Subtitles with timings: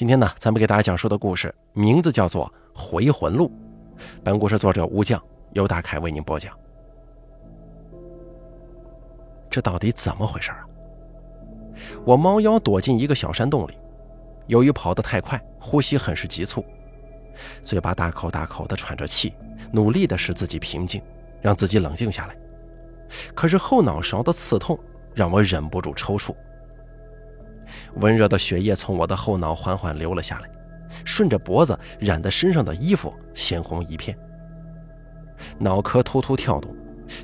[0.00, 3.52] 今天呢，咱们给大家讲述的故事名字叫做《回魂录》。
[4.24, 6.58] 本故事作者吴将，由大凯为您播讲。
[9.50, 10.66] 这到底怎么回事啊？
[12.06, 13.74] 我猫腰躲进一个小山洞里，
[14.46, 16.64] 由于跑得太快，呼吸很是急促，
[17.62, 19.34] 嘴巴大口大口地喘着气，
[19.70, 21.02] 努力地使自己平静，
[21.42, 22.34] 让自己冷静下来。
[23.34, 24.80] 可是后脑勺的刺痛
[25.12, 26.34] 让我忍不住抽搐。
[27.96, 30.50] 温热的血液从我的后脑缓缓流了下来，
[31.04, 34.16] 顺着脖子染得身上的衣服鲜红一片。
[35.58, 36.74] 脑壳突突跳动，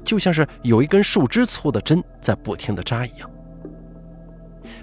[0.05, 3.31] 就像是有一根树枝粗的针在不停地扎一样。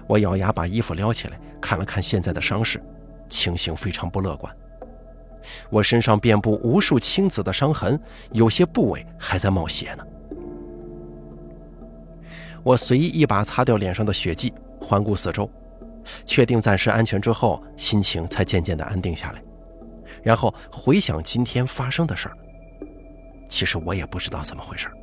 [0.07, 2.81] 我咬牙把衣服撩起来，看了看现在的伤势，
[3.27, 4.55] 情形非常不乐观。
[5.69, 7.99] 我身上遍布无数青紫的伤痕，
[8.31, 10.05] 有些部位还在冒血呢。
[12.63, 14.53] 我随意一把擦掉脸上的血迹。
[14.83, 15.49] 环顾四周，
[16.25, 19.41] 确定暂时安全之后，心情才渐渐的安定下来。
[20.21, 22.37] 然后回想今天发生的事儿，
[23.47, 24.93] 其实我也不知道怎么回事儿。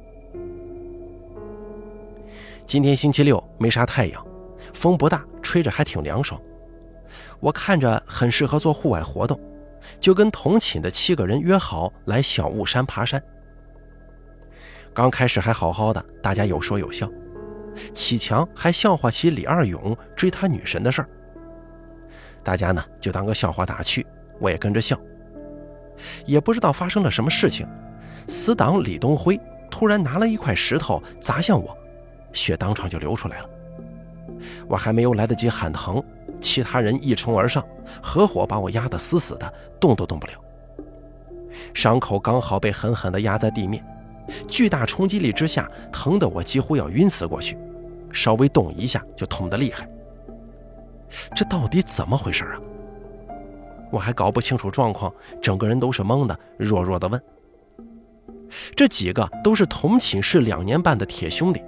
[2.67, 4.25] 今天星期六，没啥太阳，
[4.75, 6.41] 风不大，吹着还挺凉爽。
[7.41, 9.41] 我看着很适合做户外活动，
[9.99, 13.21] 就跟同寝的七个人约好来小雾山爬山。
[14.95, 17.11] 刚开始还好好的，大家有说有笑。
[17.95, 21.09] 启强还笑话起李二勇追他女神的事儿，
[22.43, 24.07] 大家呢就当个笑话打趣，
[24.39, 24.99] 我也跟着笑。
[26.25, 27.67] 也不知道发生了什么事情，
[28.27, 29.39] 死党李东辉
[29.71, 31.77] 突然拿了一块石头砸向我，
[32.33, 33.51] 血当场就流出来了。
[34.67, 36.03] 我还没有来得及喊疼，
[36.41, 37.65] 其他人一冲而上，
[38.03, 40.33] 合伙把我压得死死的，动都动不了。
[41.75, 43.85] 伤口刚好被狠狠地压在地面。
[44.49, 47.57] 巨大冲击力之下，疼得我几乎要晕死过去，
[48.13, 49.89] 稍微动一下就痛得厉害。
[51.35, 52.61] 这到底怎么回事啊？
[53.91, 57.21] 我还搞不清楚状况，整个人都是懵的，弱弱的问
[58.77, 61.61] ：“这几个都是同寝室两年半的铁兄弟，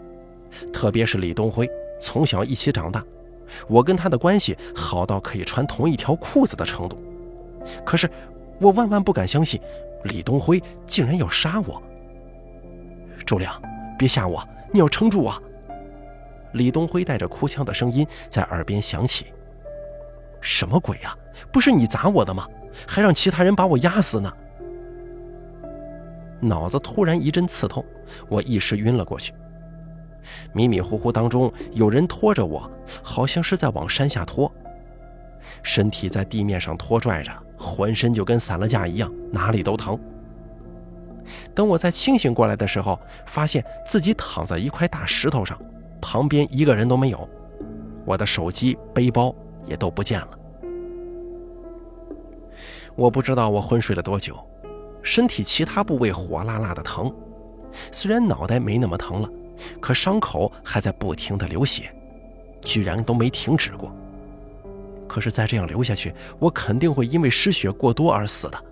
[0.73, 1.69] 特别是李东辉，
[2.01, 3.05] 从小一起长大，
[3.67, 6.97] 我跟他的关系好到可以穿同一条裤子的程度。
[7.85, 8.09] 可是
[8.61, 9.61] 我万万不敢相信，
[10.05, 11.83] 李东辉竟然要杀我。”
[13.33, 13.51] 周亮，
[13.99, 14.47] 别吓我！
[14.73, 15.41] 你要撑住啊！
[16.53, 19.33] 李东辉带着哭腔的声音在耳边响起
[20.43, 21.17] ：“什么鬼呀？
[21.51, 22.47] 不是你砸我的吗？
[22.87, 24.31] 还让其他人把我压死呢！”
[26.43, 27.83] 脑子突然一阵刺痛，
[28.29, 29.33] 我一时晕了过去。
[30.53, 32.71] 迷迷糊糊当中，有人拖着我，
[33.03, 34.53] 好像是在往山下拖，
[35.63, 39.99] 身体在地面上拖拽着，浑身就跟散了架一样，哪里都疼。
[41.55, 45.59] 等我再清醒过来的时候，发现自己躺在一块大石头上，
[46.01, 47.29] 旁边一个人都没有，
[48.05, 49.35] 我的手机、背包
[49.67, 50.29] 也都不见了。
[52.95, 54.37] 我不知道我昏睡了多久，
[55.03, 57.13] 身体其他部位火辣辣的疼，
[57.91, 59.29] 虽然脑袋没那么疼了，
[59.81, 61.95] 可伤口还在不停的流血，
[62.63, 63.95] 居然都没停止过。
[65.09, 68.65] 可是再这样流下去，我肯定会因为失血过多而死的。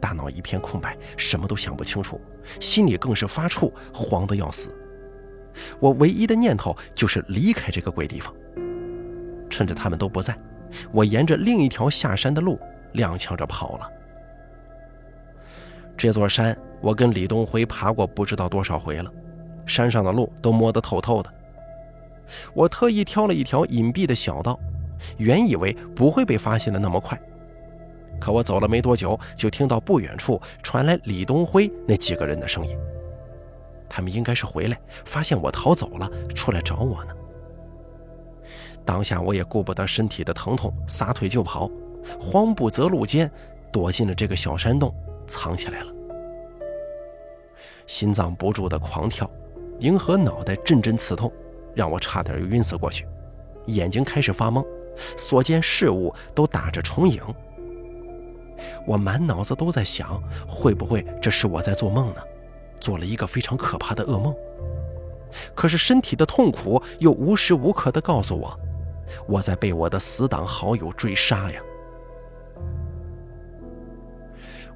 [0.00, 2.20] 大脑一片空白，什么都想不清楚，
[2.60, 4.70] 心里更是发怵，慌得要死。
[5.80, 8.34] 我唯一的念头就是离开这个鬼地方。
[9.48, 10.36] 趁着他们都不在，
[10.92, 12.58] 我沿着另一条下山的路
[12.94, 13.88] 踉跄着跑了。
[15.96, 19.10] 这座山，我跟李东辉爬过不知道多少回了，
[19.64, 21.32] 山上的路都摸得透透的。
[22.52, 24.58] 我特意挑了一条隐蔽的小道，
[25.16, 27.18] 原以为不会被发现的那么快。
[28.20, 32.76] 可我走了没多久，就听到不远处传来李东辉那几个人的声音。
[33.88, 37.14] 他们应该是回来，发现我逃走了，出来找我呢。
[38.84, 41.70] 当下我也顾不得身体的疼痛，撒腿就跑，
[42.20, 43.30] 慌不择路间，
[43.72, 44.94] 躲进了这个小山洞，
[45.26, 45.92] 藏起来了。
[47.86, 49.30] 心脏不住的狂跳，
[49.80, 51.32] 迎合脑袋阵阵刺痛，
[51.74, 53.06] 让我差点又晕死过去，
[53.66, 54.64] 眼睛开始发懵，
[55.16, 57.22] 所见事物都打着重影。
[58.86, 62.20] 我满脑子都在想，会不会这是我在做梦呢？
[62.78, 64.34] 做了一个非常可怕的噩梦。
[65.54, 68.58] 可是身体的痛苦又无时无刻地告诉我，
[69.26, 71.60] 我在被我的死党好友追杀呀！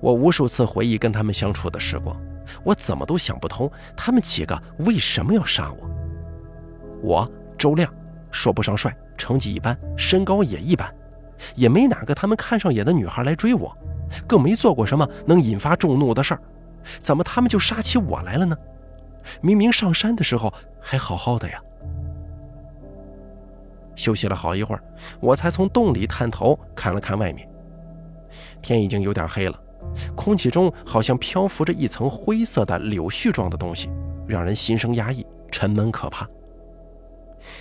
[0.01, 2.21] 我无数次回忆跟他们相处的时光，
[2.65, 5.91] 我怎么都想不通，他们几个为什么要杀我？
[7.03, 7.93] 我周亮，
[8.31, 10.93] 说不上帅，成绩一般，身高也一般。
[11.55, 13.75] 也没哪个他们看上眼的女孩来追我，
[14.27, 16.41] 更没做过什么能引发众怒的事儿，
[17.01, 18.57] 怎么他们就杀起我来了呢？
[19.41, 21.61] 明明上山的时候还好好的呀！
[23.95, 24.83] 休息了好一会儿，
[25.21, 27.47] 我才从洞里探头看了看外面。
[28.63, 29.63] 天已经有点黑了，
[30.17, 33.91] 空气中好像漂浮着一层灰色的柳絮状的东西，
[34.27, 36.27] 让人心生压抑、沉闷可怕。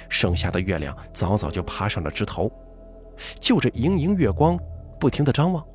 [0.07, 2.51] 剩下的月亮早早就爬上了枝头，
[3.39, 4.57] 就着盈盈月光，
[4.99, 5.65] 不停地张望。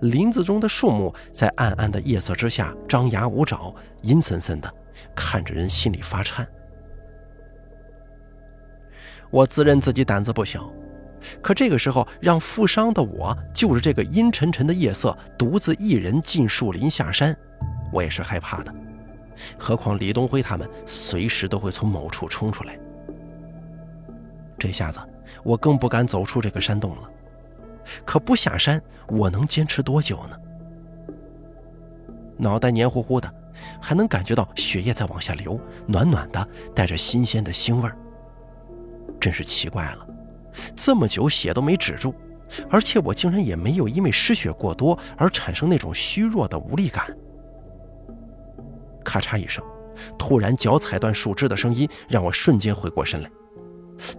[0.00, 4.72] 林子中的树木在暗暗的夜色之下张牙舞爪，阴森森的，
[5.14, 6.46] 看着人心里发颤。
[9.30, 10.68] 我自认自己胆子不小，
[11.40, 17.36] 可这个时候让负伤的我就着这个阴沉沉的夜色，独自一人进树林下山，
[17.92, 18.74] 我也是害怕的。
[19.56, 22.78] 何况李东辉他们随时都会从某处冲出来。
[24.58, 25.00] 这下子
[25.42, 27.10] 我更不敢走出这个山洞了。
[28.04, 30.36] 可不下山，我能坚持多久呢？
[32.36, 33.32] 脑袋黏糊糊的，
[33.80, 37.96] 还能感觉到血液在往下流，暖暖的，带着新鲜的腥味儿。
[39.20, 40.06] 真是奇怪了，
[40.74, 42.14] 这么久血都没止住，
[42.70, 47.14] 而且我竟然也没有因为失血过多而产生那种虚弱的无力感。
[49.04, 49.62] 咔嚓一声，
[50.18, 53.30] 突然脚踩断树枝的声音让我瞬间回过神来。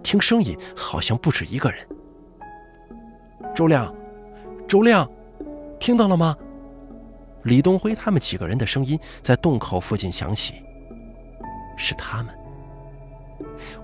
[0.02, 1.84] 听声音好像不止一个人。
[3.54, 3.94] 周亮，
[4.66, 5.08] 周亮，
[5.78, 6.34] 听到了吗？
[7.42, 10.54] 李东辉他们几个人的声音在洞口附近响起。
[11.76, 12.34] 是他们。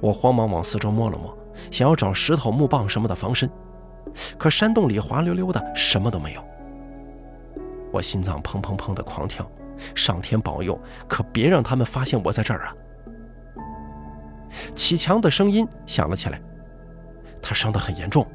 [0.01, 1.37] 我慌忙往四周摸了摸，
[1.71, 3.51] 想要找石头、木棒什么的防身，
[4.39, 6.43] 可山洞里滑溜溜的，什么都没有。
[7.91, 9.51] 我心脏砰砰砰的狂跳，
[9.95, 12.77] 上天保佑，可别让他们发现我在这儿啊！
[14.75, 16.41] 启强的声音响了起来，
[17.43, 18.27] 他伤得很严重。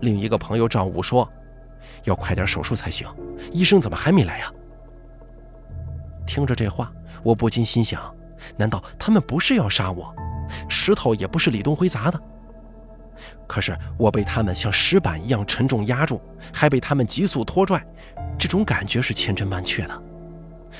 [0.00, 1.28] 另一个朋友赵武说，
[2.04, 3.08] 要快点手术才行，
[3.52, 4.52] 医生怎么还没来呀？
[6.26, 8.14] 听着这话，我不禁心想：
[8.56, 10.14] 难道他们不是要杀我？
[10.68, 12.20] 石头也不是李东辉砸的。
[13.46, 16.20] 可是我被他们像石板一样沉重压住，
[16.52, 17.82] 还被他们急速拖拽，
[18.38, 20.02] 这种感觉是千真万确的。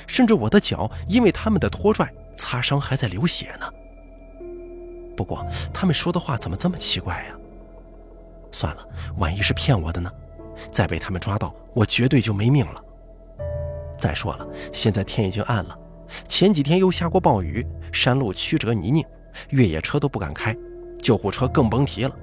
[0.05, 3.67] 甚至我的脚因为他们的拖拽擦伤，还在流血呢。
[5.15, 5.43] 不过
[5.73, 7.36] 他们说的话怎么这么奇怪呀？
[8.51, 10.11] 算了，万一是骗我的呢？
[10.71, 12.83] 再被他们抓到，我绝对就没命了。
[13.99, 15.77] 再说了，现在天已经暗了，
[16.27, 19.05] 前几天又下过暴雨，山路曲折泥泞，
[19.49, 20.55] 越野车都不敢开，
[21.01, 22.15] 救护车更甭提了。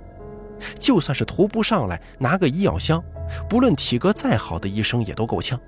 [0.78, 3.02] 就算是徒步上来拿个医药箱，
[3.48, 5.60] 不论体格再好的医生也都够呛，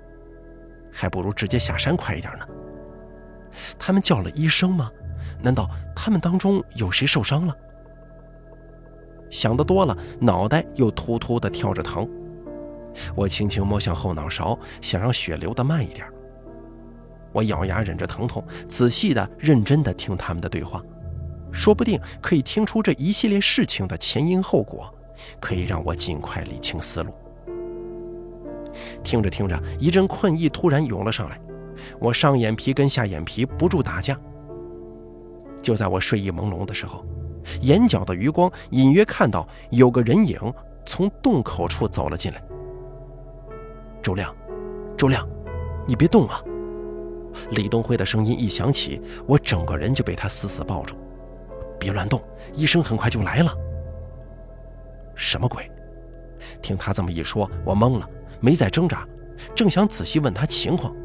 [0.91, 2.45] 还不如直接下山快一点呢。
[3.77, 4.89] 他们叫了医生吗？
[5.41, 7.55] 难道他们当中有谁受伤了？
[9.29, 12.07] 想得多了，脑袋又突突的跳着疼。
[13.15, 16.07] 我轻轻摸向后脑勺，想让血流得慢一点。
[17.31, 20.81] 我咬牙忍着疼痛，仔细的、认真的听他们的对话，
[21.51, 24.91] 说不定可以听出这一系列事情的前因后果，
[25.39, 27.13] 可以让我尽快理清思路。
[29.03, 31.39] 听着听着，一阵困意突然涌了上来，
[31.99, 34.19] 我上眼皮跟下眼皮不住打架。
[35.61, 37.05] 就在我睡意朦胧的时候。
[37.61, 40.39] 眼角的余光隐约看到有个人影
[40.85, 42.41] 从洞口处走了进来。
[44.01, 44.33] 周亮，
[44.97, 45.27] 周亮，
[45.85, 46.41] 你别动啊！
[47.51, 50.95] 李东辉的声音一响起，我整个人就被他死死抱住。
[51.79, 52.21] 别乱动，
[52.53, 53.53] 医生很快就来了。
[55.13, 55.69] 什么鬼？
[56.61, 59.07] 听他这么一说，我懵了，没再挣扎，
[59.55, 60.95] 正想仔细问他情况，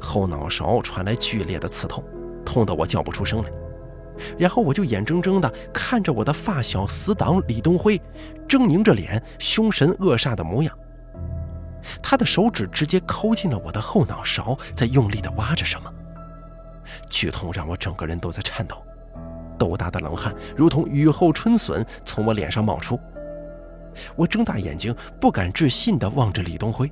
[0.00, 2.02] 后脑勺传来剧烈的刺痛，
[2.44, 3.50] 痛得我叫不出声来。
[4.38, 7.98] 然后我就眼睁睁地看着我的发小死党李东辉，
[8.48, 10.76] 狰狞着脸，凶神恶煞的模样。
[12.02, 15.92] 他的手指直接抠进了我的后脑勺，在用力地挖着什么。
[17.10, 18.76] 剧痛让我整个人都在颤抖，
[19.58, 22.98] 豆大的冷汗如同雨后春笋从我脸上冒出。
[24.16, 26.90] 我睁大眼睛，不敢置信地望着李东辉。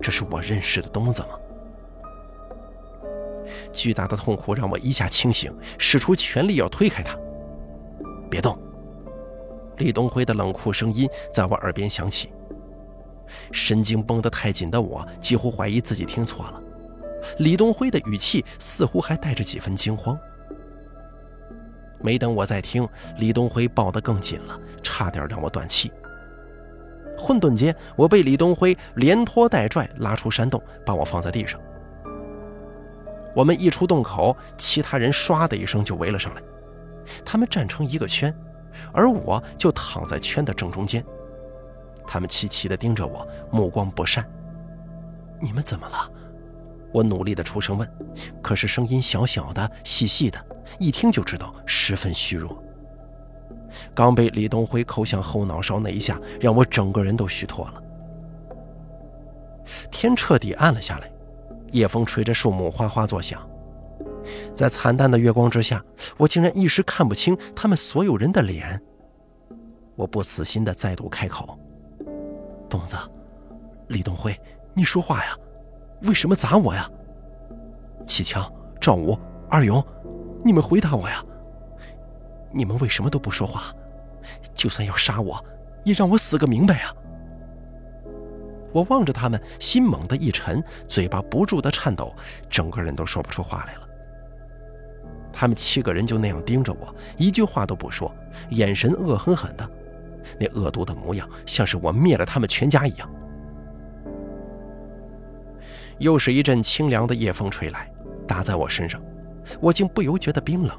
[0.00, 1.28] 这是我认识的东子吗？
[3.72, 7.16] 巨大的痛苦让我一下清醒，使出全力要推开他。
[8.30, 8.58] 别动！
[9.78, 12.30] 李东辉的冷酷声音在我耳边响起。
[13.50, 16.62] 神经绷得太紧的我几乎怀疑自己听错了。
[17.38, 20.18] 李东辉的语气似乎还带着几分惊慌。
[22.00, 22.86] 没等我再听，
[23.18, 25.90] 李东辉抱得更紧了，差点让我断气。
[27.16, 31.60] 混沌间，我被李东辉连拖带拽拉出山洞，把我放在地上。
[33.34, 36.42] 我们一出洞口，其他人唰的一声就围了上来。
[37.24, 38.34] 他们站成一个圈，
[38.92, 41.04] 而我就躺在圈的正中间。
[42.06, 44.28] 他们齐齐地盯着我，目光不善。
[45.40, 46.10] 你们怎么了？
[46.92, 47.90] 我努力地出声问，
[48.42, 50.38] 可是声音小小的、细细的，
[50.78, 52.62] 一听就知道十分虚弱。
[53.94, 57.82] 刚被李东辉扣向后脑勺那一下，让我整个人都虚脱了。
[59.90, 61.10] 天彻底暗了下来，
[61.72, 63.40] 夜风吹着树木哗哗作响，
[64.54, 65.82] 在惨淡的月光之下，
[66.16, 68.80] 我竟然一时看不清他们所有人的脸。
[69.96, 71.58] 我不死心的再度开口
[72.68, 72.96] ：“东子，
[73.88, 74.38] 李东辉，
[74.74, 75.36] 你说话呀！
[76.02, 76.88] 为什么砸我呀？”
[78.06, 78.50] 齐强、
[78.80, 79.84] 赵武、二勇，
[80.44, 81.24] 你们回答我呀！
[82.50, 83.74] 你们为什么都不说话？
[84.54, 85.42] 就算要杀我，
[85.84, 86.94] 也让我死个明白啊！
[88.72, 92.14] 我望着他们，心猛地一沉，嘴巴不住的颤抖，
[92.50, 93.80] 整个人都说不出话来了。
[95.32, 98.14] 他们七个人就那样盯着我，一句话都不说，
[98.50, 99.68] 眼神恶狠狠的，
[100.38, 103.10] 那恶毒的模样，像是我灭了他们全家一样。
[105.98, 107.90] 又是一阵清凉的夜风吹来，
[108.26, 109.00] 打在我身上，
[109.60, 110.78] 我竟不由觉得冰冷。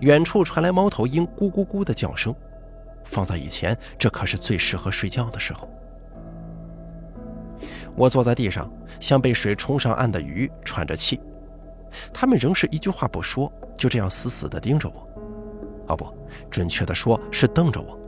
[0.00, 2.34] 远处传来猫头鹰咕咕咕的叫声，
[3.04, 5.68] 放在以前，这可是最适合睡觉的时候。
[7.96, 8.70] 我坐在地上，
[9.00, 11.20] 像被水冲上岸的鱼，喘着气。
[12.12, 15.08] 他们仍是一句话不说，就这样死死地盯着我。
[15.88, 16.06] 哦，不，
[16.50, 17.98] 准确地说是瞪着我。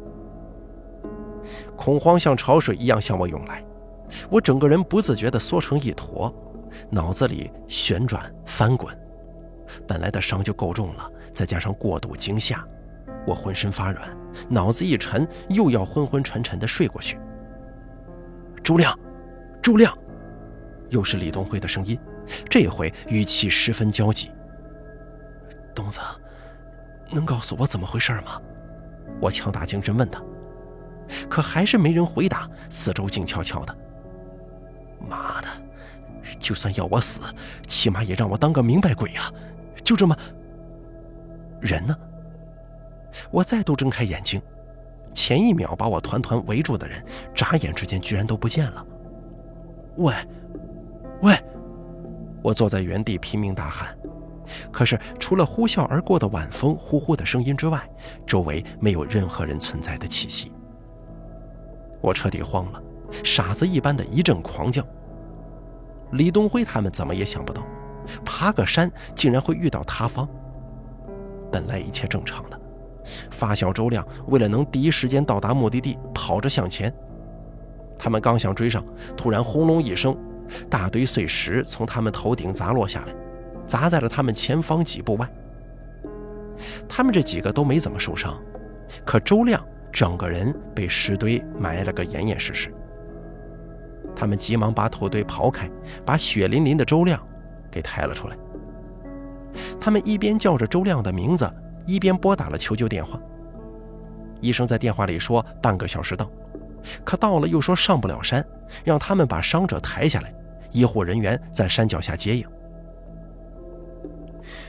[1.77, 3.65] 恐慌像潮水一样向我涌来，
[4.29, 6.35] 我整个人不自觉地缩成一坨，
[6.91, 8.97] 脑子里旋转翻滚。
[9.87, 11.11] 本来的伤就够重了。
[11.33, 12.65] 再加上过度惊吓，
[13.27, 14.09] 我浑身发软，
[14.49, 17.19] 脑子一沉，又要昏昏沉沉的睡过去。
[18.65, 18.99] 周亮，
[19.67, 19.93] 朱亮，
[20.91, 21.99] 又是李东辉的声音，
[22.49, 24.31] 这回语气十分焦急。
[25.75, 25.99] 东子，
[27.11, 28.41] 能告诉我怎么回事吗？
[29.21, 30.23] 我强打精神问他，
[31.29, 33.77] 可还是没人回答，四周静悄悄的。
[35.01, 35.49] 妈的，
[36.39, 37.23] 就算要我死，
[37.67, 39.33] 起码也让我当个明白鬼呀！
[39.83, 40.17] 就这么。
[41.61, 41.99] 人呢？
[43.33, 44.41] 我再度睁开眼睛，
[45.13, 47.05] 前一秒把我团团围住的人，
[47.35, 48.87] 眨眼之间居然都不见了。
[49.97, 50.15] 喂，
[51.23, 51.35] 喂！
[52.43, 53.97] 我坐在原地拼命大喊，
[54.71, 57.83] 可是除了呼啸而过的晚风呼呼的声音之外，
[58.27, 60.53] 周围没有任何人存在的气息。
[62.01, 62.83] 我彻底慌了，
[63.25, 64.85] 傻子一般的一阵狂叫。
[66.13, 67.63] 李东辉他们怎么也想不到，
[68.25, 70.29] 爬个山竟然会遇到塌方。
[71.51, 72.61] 本来一切正常的，
[73.31, 76.95] 发小周亮为了能第一时间到达目的地，跑着向前。
[77.99, 78.85] 他们刚想追上，
[79.17, 80.17] 突然轰隆一声，
[80.69, 83.15] 大堆碎石从他们头顶砸落下来，
[83.67, 85.29] 砸在了他们前方几步外。
[86.89, 88.41] 他们这几个都没怎么受伤，
[89.05, 89.63] 可周亮
[89.93, 92.73] 整个人被石堆埋了个严严实实。
[94.15, 95.71] 他们急忙把土堆刨开，
[96.05, 97.21] 把血淋淋的周亮
[97.71, 98.37] 给抬了出来。
[99.81, 101.51] 他们一边叫着周亮的名字，
[101.87, 103.21] 一边拨打了求救电话。
[104.41, 106.31] 医生在电话里说半个小时到，
[107.05, 108.45] 可到了又说上不了山，
[108.85, 110.33] 让他们把伤者抬下来，
[110.71, 112.47] 医护人员在山脚下接应。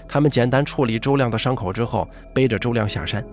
[0.07, 3.23] 他们简单处理周亮的伤口之后，背着周亮下山，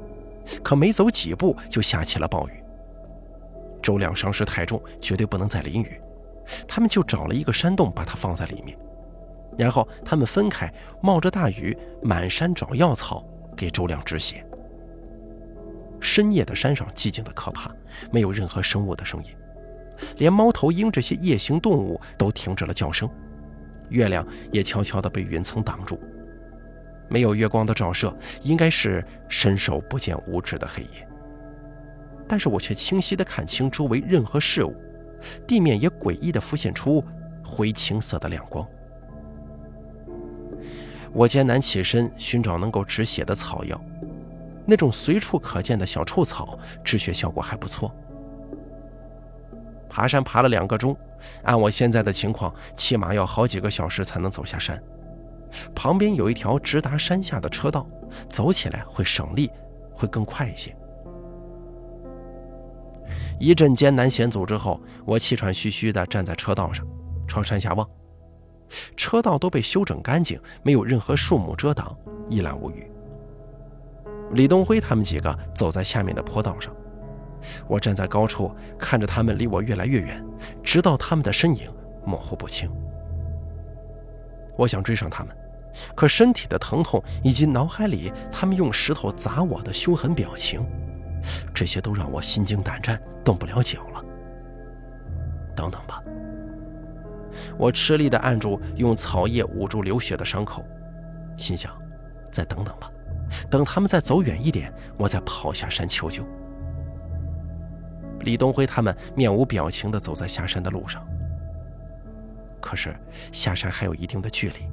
[0.62, 2.52] 可没走几步就下起了暴雨。
[3.82, 6.00] 周亮伤势太重，绝对不能再淋雨，
[6.66, 8.76] 他们就找了一个山洞，把他放在里面。
[9.56, 13.24] 然后他们分开，冒着大雨，满山找药草
[13.56, 14.44] 给周亮止血。
[16.04, 17.74] 深夜的山上寂静的可怕，
[18.12, 19.30] 没有任何生物的声音，
[20.18, 23.08] 连猫头鹰这些夜行动物都停止了叫声，
[23.88, 25.98] 月亮也悄悄地被云层挡住，
[27.08, 31.08] 没有月光的照射，应该是伸手不见五指的黑夜。
[32.28, 34.76] 但是我却清晰地看清周围任何事物，
[35.46, 37.02] 地面也诡异地浮现出
[37.42, 38.66] 灰青色的亮光。
[41.12, 43.80] 我艰难起身，寻找能够止血的草药。
[44.66, 47.94] 那种随处可见的小臭草，止血效果还不错。
[49.88, 50.96] 爬山爬了两个钟，
[51.44, 54.82] 按我现在的情况，起码要好几个小时才能走下山。
[55.74, 57.86] 旁边有一条直达山下的车道，
[58.28, 59.50] 走起来会省力，
[59.92, 60.76] 会更快一些。
[63.38, 66.84] 一阵艰难险阻之后，我气喘吁吁地站在车道上，
[67.28, 67.88] 朝山下望。
[68.96, 71.96] 车道都被修整干净，没有任何树木遮挡，
[72.28, 72.90] 一览无余。
[74.32, 76.74] 李东辉他们几个走在下面的坡道上，
[77.68, 80.24] 我站在高处看着他们离我越来越远，
[80.62, 81.70] 直到他们的身影
[82.04, 82.70] 模糊不清。
[84.56, 85.36] 我想追上他们，
[85.94, 90.64] 可身体的疼痛以及脑海里他们用石头砸我的凶狠表情，
[91.52, 94.04] 这些都让我心惊胆战，动不了脚了。
[95.54, 96.02] 等等吧。
[97.58, 100.64] 我吃力地按住用草叶捂住流血的伤口，
[101.36, 101.72] 心想：
[102.30, 102.90] 再等等吧，
[103.50, 106.24] 等他们再走远一点，我再跑下山求救。
[108.20, 111.06] 李东辉他们面无表情地走在下山的路上，
[112.60, 112.96] 可是
[113.30, 114.66] 下山还有一定的距离，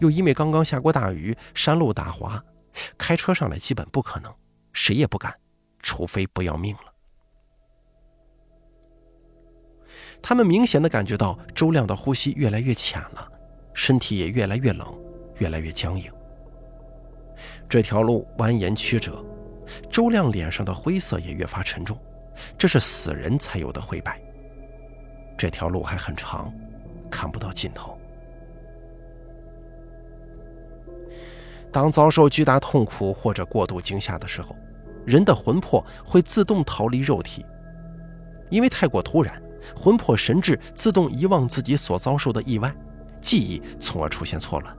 [0.00, 2.42] 又因为刚刚下过大雨，山路打滑，
[2.96, 4.32] 开车上来基本不可能，
[4.72, 5.34] 谁也不敢，
[5.80, 6.94] 除非不要命了。
[10.22, 13.30] 他们明显的感觉到周亮的呼吸越来越浅了，
[13.74, 14.86] 身体也越来越冷，
[15.38, 16.10] 越来越僵硬。
[17.68, 19.24] 这条路蜿蜒曲折，
[19.90, 21.98] 周亮脸上的灰色也越发沉重，
[22.56, 24.20] 这是死人才有的灰白。
[25.36, 26.52] 这条路还很长，
[27.10, 27.98] 看不到尽头。
[31.72, 34.54] 当遭受巨大痛苦或者过度惊吓的时候，
[35.04, 37.44] 人的魂魄会自动逃离肉体，
[38.48, 39.42] 因为太过突然。
[39.74, 42.70] 魂魄神智自动遗忘自己所遭受的意外，
[43.18, 44.76] 记忆从而出现错乱。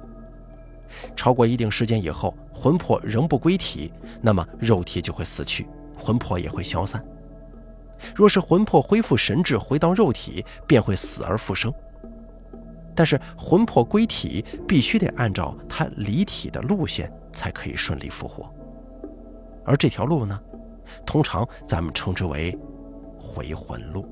[1.15, 7.03] 超过一定时间以后，魂魄仍不归体，那么肉体就会死去，魂魄也会消散。
[8.13, 11.73] 若是魂魄恢复神智，回到肉体，便会死而复生。
[12.93, 18.49] 但是魂魄归体必须得按照它离体的路线才可以顺利复活，
[19.65, 20.39] 而这条路呢，
[21.05, 22.57] 通常咱们称之为
[23.17, 24.07] 回魂路。